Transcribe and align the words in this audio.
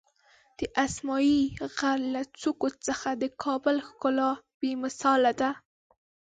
د 0.59 0.61
اسمایي 0.85 1.39
غر 1.75 1.97
له 2.13 2.21
څوکو 2.41 2.67
څخه 2.87 3.09
د 3.21 3.23
کابل 3.43 3.75
ښکلا 3.87 4.31
بېمثاله 4.59 5.31
ده. 5.39 5.49